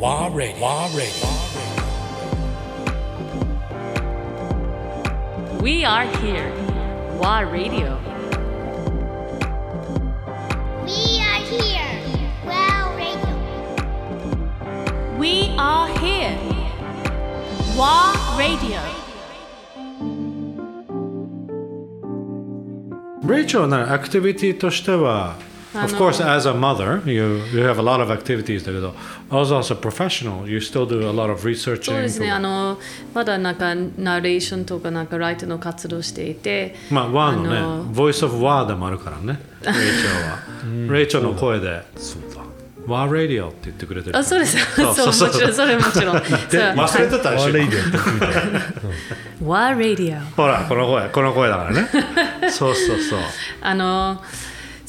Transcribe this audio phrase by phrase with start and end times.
[0.00, 0.60] Wa Radio.
[0.60, 1.46] Wa Radio.
[5.60, 6.52] We are here.
[7.18, 7.98] WA Radio.
[10.84, 11.98] We are here.
[12.44, 13.34] Well, radio.
[15.18, 16.38] We are here.
[17.76, 18.80] WA Radio.
[23.26, 28.93] レイチェルのアクティビティとしては、あの of course, as a mother, you, you have a lot of activities だけど、
[29.29, 31.83] also as a professional, you still do a lot of researching.
[31.83, 32.77] そうですね、あの
[33.13, 37.43] まだなんかナレーションとかなんかライトの活動していて、まあ、ワーの
[37.85, 40.93] ね、Voice of War でもあるからね、 レイチェルは。
[40.93, 42.41] レイチェルの声で、そうだ、
[42.87, 44.17] ワーラディオって言ってくれてる。
[44.17, 44.57] あ、そうです。
[44.75, 46.17] そそうう、そうもちろん、それもちろん。
[46.17, 47.43] 忘れてたでしょ。
[47.43, 48.27] ワ ーディオって聞いた
[49.43, 50.19] WA Radio。
[50.35, 51.87] ほら、この声、この声だからね。
[52.51, 53.19] そうそうそう。
[53.61, 54.21] あの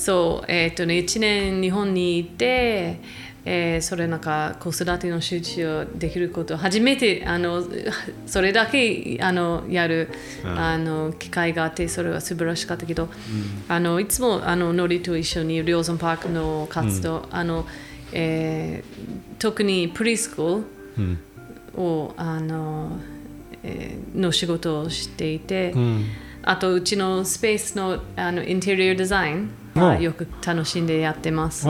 [0.02, 2.98] そうえっ、とね1年日本にいて、
[3.44, 7.62] えーそれなんか子育ての集中をできること初めてあの
[8.26, 10.08] それだけあのやる、
[10.44, 13.08] あの機会があってそれは素晴らしかったけど、
[13.68, 17.64] あのいつもあのノリと一緒にリョーソンパークの活動、あの
[18.12, 20.64] えー特にプリスクー
[21.76, 22.98] ルを、あの、
[23.62, 25.72] えーの仕事をしていて、
[26.42, 31.66] あとうちのスペースのあのインテリアデザインはよく楽しんでやってます。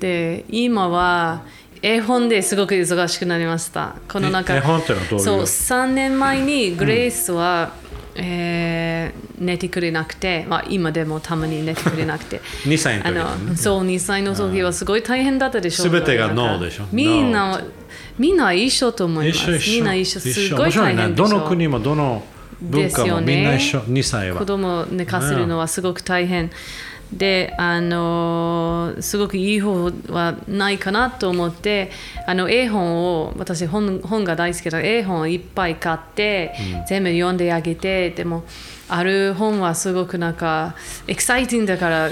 [0.00, 1.42] で今は
[1.82, 3.96] 絵本ですごく忙しくなりました。
[4.08, 5.24] この中え絵本ってのはどういう？
[5.24, 7.72] そう3年前にグレイスは、
[8.16, 12.40] えー寝てくれなくて、まあ、今でもたまに寝てくれなくて。
[12.66, 15.90] 2歳のあ時だねのそう2歳の時はすごい大変だったでしょう。
[15.90, 16.84] 全てがノーでしょ？
[16.90, 17.60] みんな
[18.18, 19.70] みんな一緒と思います。
[19.70, 20.18] みんな一緒。
[20.18, 20.72] すごい。
[20.72, 22.24] 大変でしょどの国もどの
[22.60, 24.38] 文化もみんな一緒、2歳は。
[24.38, 24.46] 子。
[24.46, 26.50] 供を寝かせるのはすごく大変。
[27.12, 31.90] であのすごくいい方法はないかなと思って
[32.26, 36.54] あの絵本を私本本が大好きだ絵本をいっぱい買って、
[36.86, 38.44] 全部読んであげてでも
[38.88, 40.74] ある本はすごくなんか
[41.06, 42.10] エキサイティングだから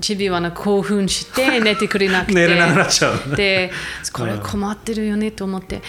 [0.00, 2.34] チビはな興奮して寝てくれなくて。
[2.38, 3.30] 寝れなくなっちゃう。
[3.30, 3.70] ねで
[4.12, 5.82] これ困ってるよねと思って。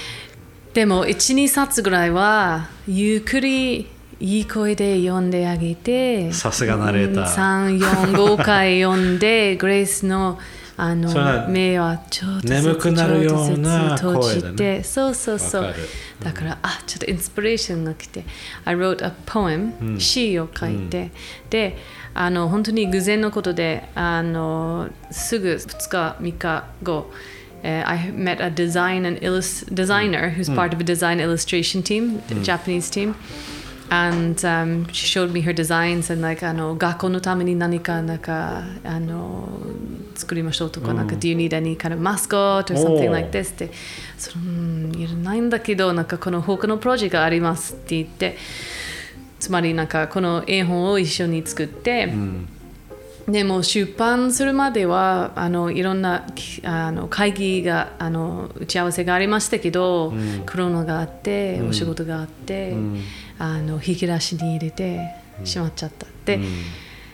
[0.74, 3.88] でも12冊ぐらいはゆっくり
[4.20, 7.80] いい声で読んであげてさすがナレーター。
[7.80, 10.40] 345回読んで グレイスの
[10.80, 14.84] あの目はちょっと眠くなるような声でて、ね。
[14.84, 15.64] そうそうそう。
[15.64, 15.84] わかる。
[16.24, 18.24] だからあちょっとインスピレーションが来て
[18.64, 21.10] I wrote a poem、詩を書いて、
[21.50, 21.78] で
[22.14, 27.12] あの本当に偶然のことであのすぐ2日3日後
[27.64, 32.22] Uh, I met a design and illus- designer who's part of a design illustration team,
[32.44, 33.16] Japanese team.
[33.90, 39.48] And um, she showed me her designs and like あの学校のために何かなんかあの
[40.16, 43.54] 作りましょうとか、なんか Do you need any kind of mascot or something like this?
[43.54, 43.72] って。
[44.18, 48.38] そのうんいらないんだけどなんかこの他のプロジェクトがありますって言って。
[49.40, 52.12] つまりなんかこの絵本を一緒に作って、
[53.28, 60.12] でも出版するまではあのいろんなきあの会議があの打ち合わせがありましたけど、
[60.50, 62.74] コロナがあって、お仕事があって、
[63.40, 65.00] あの引き出しに入れて
[65.44, 66.08] しまっちゃった。
[66.26, 66.40] で、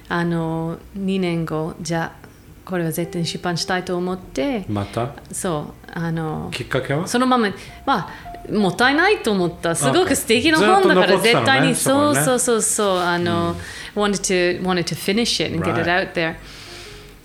[0.09, 2.23] あの2年後じゃあ
[2.65, 5.13] これは絶対に出版したいと思ってまた？
[5.31, 7.07] そうあのきっかけは？
[7.07, 7.49] そのまま
[7.85, 9.75] まあもったいないと思った。
[9.75, 11.75] すごく素敵な本だから絶対に。
[11.75, 12.97] そうそうそうそう。
[12.99, 13.55] あの、
[13.95, 16.35] wanted to wanted to finish it and get it out there.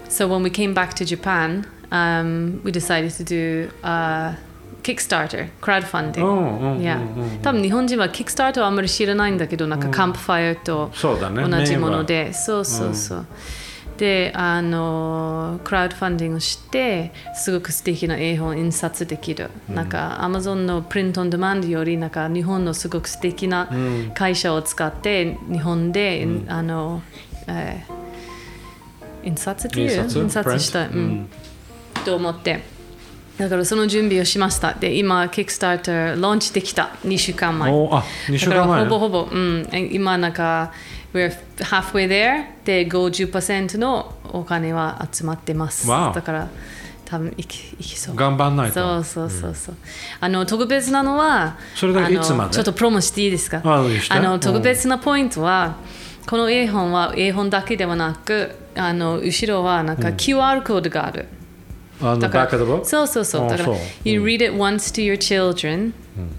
[0.08, 3.68] So when we came back to Japan um, we decided to do
[4.88, 6.24] a Kickstarter crowdfunding.
[6.24, 7.40] うんうんうん yeah.
[7.42, 10.90] 多分日本人は Kickstarter はあんまり知らないんだけどなんかカンプファイアと
[11.50, 12.32] 同じもので。
[12.32, 13.26] そうそうそう、
[13.98, 23.68] であのクラウドファンディングをしてすごく素敵な絵本を印刷できる、なんか Amazon のプリントオンデマンドよりなんか日本のすごく素敵な
[24.14, 27.02] 会社を使って日本で、あの、
[27.46, 27.98] えー
[29.24, 30.08] 印刷っていう？
[30.08, 30.58] 印刷？
[30.60, 30.84] した。
[30.84, 30.86] い？
[30.86, 31.28] うん。
[32.04, 32.62] と思って
[33.38, 34.74] だからその準備をしました。
[34.74, 36.90] で今 Kickstarter ローンチできた。
[37.04, 37.72] 2週間前。
[37.72, 38.82] おあ2週間前。
[38.84, 40.72] ほぼほぼ、うん、今なんか
[41.14, 45.88] we're halfway there で50%のお金は集まってます。
[45.88, 46.48] Wow だから
[47.04, 48.16] 多分いきいきそう。
[48.16, 49.04] 頑張んないと。
[49.04, 49.76] そうそうそうそう。
[50.20, 52.50] あの特別なのはそれであのいつまで？
[52.52, 53.62] ちょっとプロモしていいですか？
[53.64, 55.76] ああの特別なポイントは、
[56.26, 61.28] この絵本は絵本だけではなくあの後ろはなんか QR コードがある。
[62.00, 62.84] On the back of the book?
[62.84, 63.50] そうそうそう。
[63.50, 65.92] だから you read it once to your children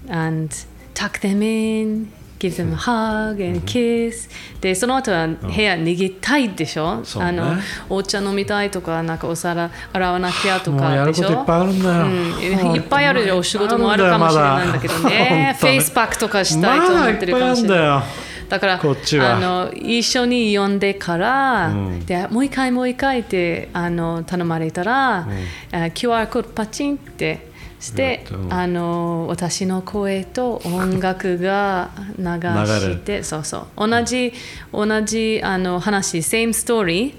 [0.08, 0.54] and
[0.94, 4.30] tuck them in gives them a hug and kiss、
[4.62, 7.54] でその後は部屋逃げたいでしょ、あの
[7.90, 15.54] お茶飲みたいとかなんかお皿洗わなきゃとかいっぱいあるんだよ、うん、いっぱいあるよお仕事もあるかもしれないんだけどね。
[15.60, 18.04] フェイスパックとかしたいと思ってるかもしれない、ま
[18.50, 19.36] だからこっちは。
[19.36, 22.04] あの一緒に呼んでから、うん。
[22.04, 25.26] でもう一回もう一回ってあの頼まれたら、あ
[25.70, 27.48] QR コードパチンって
[27.78, 28.52] して、うん。
[28.52, 33.88] あの私の声と音楽が流してそうそう。
[33.88, 34.32] 同じ
[34.72, 37.14] 同じあの話 same story、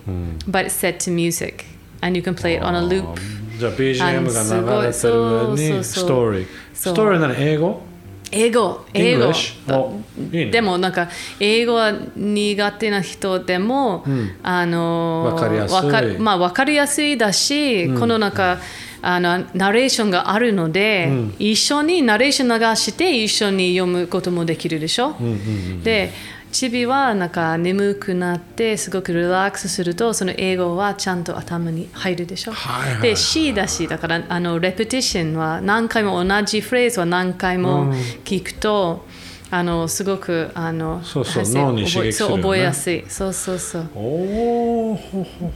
[0.49, 1.63] but it's set to music.
[2.01, 3.15] And you can play it on a loop.
[3.57, 5.83] じゃあ BGM が流れてる上にそうそうそう。
[5.83, 6.93] ストーリーそう。
[6.93, 7.90] ストーリーなの英語？
[8.31, 8.85] 英語。
[8.93, 9.31] 英語。
[10.31, 10.45] ね。
[10.45, 14.05] でもなんか英語は苦手な人でも、
[14.41, 16.19] あのわかりやすい。
[16.19, 18.59] まあわかりやすいだし、このなんか
[19.01, 25.15] あのナレーションがあるので、一緒にナレーション流して一緒に読むこともできるでしょ、
[25.83, 26.11] で
[26.51, 37.93] チビはなんか眠くなってすごくリラックスするとその英語はちゃんと頭に入るでしょ、はいはいで C だしだからあのレペティションは何回も同じフレーズは何回も
[38.23, 39.05] 聞くと、
[39.49, 42.11] あのすごくあのそうそう脳に刺激するよね。
[42.13, 43.03] そう覚えやすい。
[43.07, 43.89] そうそうそう。
[43.95, 45.51] おおほほ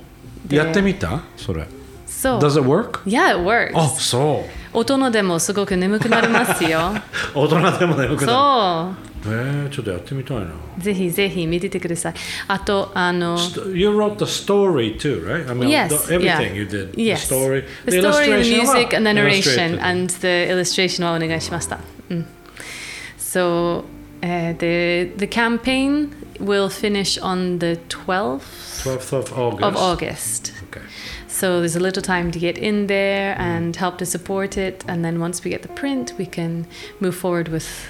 [0.46, 1.22] でやってみた？
[1.38, 1.66] それ。
[2.06, 2.40] そう。
[2.40, 3.04] Does it work?
[3.06, 3.78] Yeah, it works.
[3.78, 4.78] あそう。
[4.78, 6.94] 大人でもすごく眠くなりますよ。
[7.34, 12.15] 大人でも眠くなそるえー、ちょっとやってみたいなうぜひぜひ見ててください
[12.49, 13.37] あとあの
[13.75, 15.49] You wrote the story too, right?
[15.49, 16.53] I mean, Yes, the, everything yeah.
[16.55, 16.95] you did.
[16.97, 17.29] Yes.
[17.29, 19.81] The story, the, story, the illustration music, は and the narration, illustrated.
[19.81, 21.79] and the illustration はお願いしました。
[22.11, 22.27] うん、
[23.19, 23.85] so,
[24.23, 26.11] uh, the, the campaign
[26.41, 28.41] will finish on the 12th
[28.83, 29.63] 12th of August.
[29.63, 30.53] of August.
[30.71, 30.81] Okay.
[31.29, 35.05] So there's a little time to get in there and help to support it, and
[35.05, 36.67] then once we get the print, we can
[36.99, 37.87] move forward with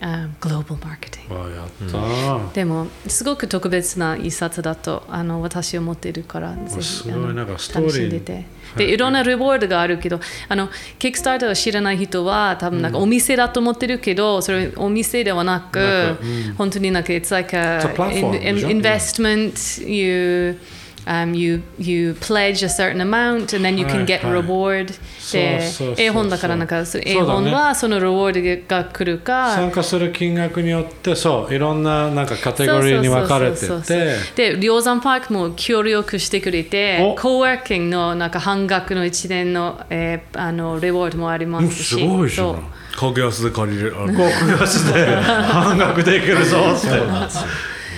[0.00, 1.32] um, global marketing.
[1.32, 7.90] わあやった、でもすごく特別な一冊だとあの私は思っているからぜひすごいあのなんかストーリー。
[7.90, 8.56] 楽しんでて。
[8.76, 20.58] でいろんなリボードがあるけどあのキックスターターを知らない人は多分なんかお店だと思ってるけど、それお店ではなくなく本当になんか it's like a, It's a platform in- in- investment you
[21.06, 24.40] Um, you you pledge a certain amount and then you は can い get はい
[24.42, 24.86] reward.
[25.32, 34.16] でそうそうそう英本だからなんかそれ英そうだね本はそのリボードが来るか参加する金額によってそういろんななんかカテゴリーに分かれてそうそうそうて。
[34.16, 41.84] そうで鷹山パークも協力してくれておコーワーキングのなんか半額の1年の,、えーあのレワードもありますし。
[41.84, 42.56] すごいじゃんそう
[42.98, 43.96] 格安で借りれる。
[43.96, 46.88] あのこう出して半額でいけるぞって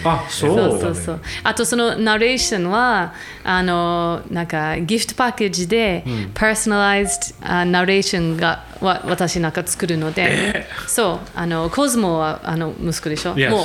[0.04, 0.54] あそう。
[0.54, 1.20] そうそうそう。
[1.42, 3.14] あとそのナレーションは
[3.44, 6.04] あのなんかギフトパッケージで、
[6.34, 11.18] パーソナライズドナレーションがわ私なんか作るので、そう。
[11.34, 13.64] あのコズモはあの息子でしょ？Yes もう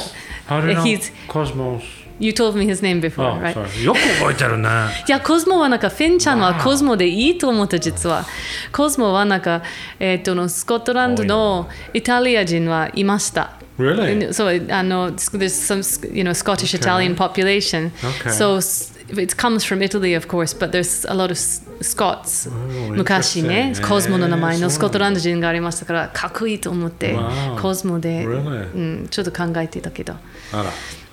[0.83, 3.53] he's Cosmos you told me his name before あ right?
[3.53, 4.69] sorry よく覚えてるね。
[5.07, 8.25] いや、コズモはなんか、フィンちゃんはコズモでいいと思った、実は。
[8.71, 9.63] コズモはなんか、
[9.99, 13.53] えっ、との、スコットランドのイタリア人はいました。
[13.78, 14.32] Really?
[14.32, 17.90] そう、あの、there's some, you know, Scottish Italian population.
[18.22, 18.30] Okay.
[18.30, 22.50] So, s- it comes from Italy, of course, but there's a lot of s- Scots.
[22.96, 27.60] 昔ね interesting コズモの名前えーのスコットランド人がありましたから、かっこいいと思って、 Wow.
[27.60, 28.74] コズモで、 Really?
[28.74, 30.14] うん、ちょっと考えてたけど。
[30.52, 30.64] あら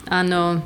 [0.09, 0.63] あの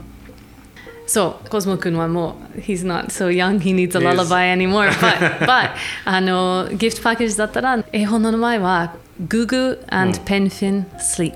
[1.05, 4.89] そう、コスモ君はもう、he's not so young, he needs a He's- lullaby anymore.
[4.91, 5.71] But, but
[6.05, 8.93] あの、ギフトパッケージだったら、絵本の名前は、
[9.27, 11.33] ググ and Penfin Sleep。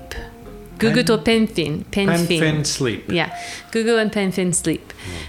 [0.79, 2.61] ググとペンフィン、ペンフィン。
[2.61, 3.29] Penfin Sleep Yeah,
[3.71, 4.81] ググ and Penfin Sleep。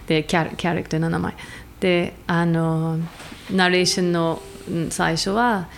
[0.07, 1.35] で、キャラキャラクターの名前。
[1.81, 2.99] で、あの、
[3.51, 5.69] ナレーションのうん最初は、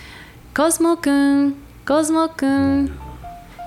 [0.55, 2.85] コスモ君、コスモ君、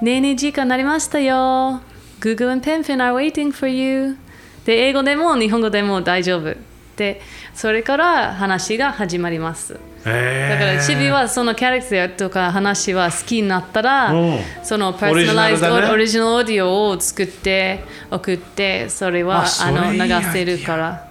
[0.02, 1.80] ねえねえ時間になりましたよ。
[2.20, 4.16] Google and Penfin are waiting for you.
[4.64, 6.56] で、英語でも日本語でも大丈夫。
[6.96, 7.20] で、
[7.54, 9.78] それから話が始まります。
[10.06, 14.38] えだから、チビはそのキャラクターとか話は好きになったら、うん。
[14.62, 15.94] そのパーソナライズオリジナルだね。
[15.94, 21.10] オリジナルオーディオを作って送って、それはあの流せるから、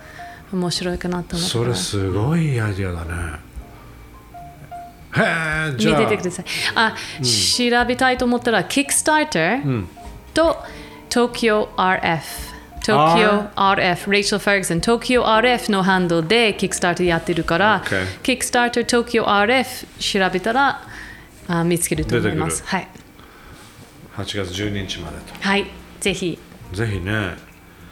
[0.52, 3.40] 面白いかなと思ったそれすごいアイディアだね。
[5.18, 6.46] へ見ててください。
[6.76, 9.86] あ、調べたいと思ったら、Kickstarter
[10.34, 10.58] と
[11.10, 11.70] Tokyo
[12.92, 13.50] RF。
[13.50, 17.84] Tokyo RF、Rachel Ferguson、Tokyo RF のハンドで Kickstarter やってるから、
[18.24, 20.82] Kickstarter Tokyo RF 調べたら
[21.48, 22.64] あ見つけると思います。
[22.64, 22.88] 出はい。
[24.18, 25.66] 8月12日まではい。
[26.00, 26.40] ぜひ
[26.72, 27.36] とぜひね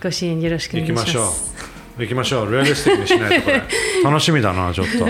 [0.01, 1.05] ご支援よろしくお願いします。
[1.05, 1.53] 行きましょ
[1.97, 3.61] う行きましょうレアリスティックにしないとこれ
[4.03, 5.07] 楽しみだなちょっと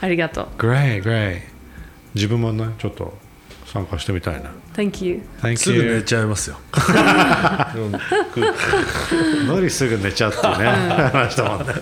[0.00, 0.48] ありがとう。
[0.58, 1.52] グレイグレイ
[2.14, 3.14] 自分もねちょっと
[3.72, 4.50] 参加してみたいな。
[4.74, 5.22] Thank you.
[5.40, 6.56] Thank すぐ寝 you ちゃいますよ。
[9.48, 10.54] 無理すぐ寝ちゃってね。
[11.10, 11.72] 話したもんね